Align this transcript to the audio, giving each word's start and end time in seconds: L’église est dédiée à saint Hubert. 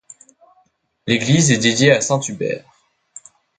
L’église 1.05 1.51
est 1.51 1.59
dédiée 1.59 1.91
à 1.91 2.01
saint 2.01 2.19
Hubert. 2.21 2.65